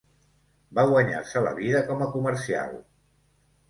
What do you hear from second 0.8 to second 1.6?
guanyar-se la